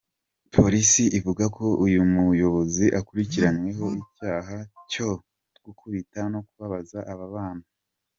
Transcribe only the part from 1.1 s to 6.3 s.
ivuga ko uyu muyobozi akurikiranyweho icyaha cyo gukubita